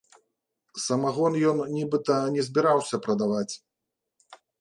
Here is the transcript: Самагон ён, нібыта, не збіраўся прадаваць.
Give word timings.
Самагон 0.85 1.33
ён, 1.49 1.59
нібыта, 1.75 2.15
не 2.37 2.41
збіраўся 2.47 2.95
прадаваць. 3.05 3.53